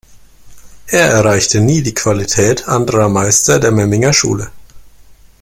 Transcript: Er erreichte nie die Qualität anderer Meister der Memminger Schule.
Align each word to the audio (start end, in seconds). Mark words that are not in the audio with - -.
Er 0.87 1.09
erreichte 1.11 1.61
nie 1.61 1.83
die 1.83 1.93
Qualität 1.93 2.67
anderer 2.67 3.07
Meister 3.07 3.59
der 3.59 3.71
Memminger 3.71 4.13
Schule. 4.13 4.49